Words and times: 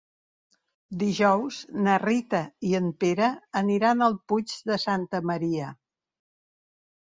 Dijous 1.01 1.59
na 1.87 1.97
Rita 2.03 2.39
i 2.69 2.73
en 2.79 2.87
Pere 3.03 3.27
aniran 3.61 4.03
al 4.07 4.17
Puig 4.33 4.55
de 4.71 4.79
Santa 4.87 5.21
Maria. 5.33 5.69